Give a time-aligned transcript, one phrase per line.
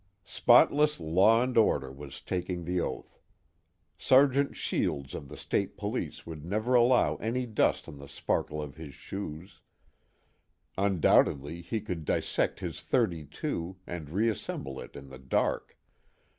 [0.27, 3.19] _Spotless law and order was taking the oath.
[3.99, 8.77] Sergeant Shields of the State Police would never allow any dust on the sparkle of
[8.77, 9.61] his shoes;
[10.75, 15.77] undoubtedly he could dissect his .32 and reassemble it in the dark.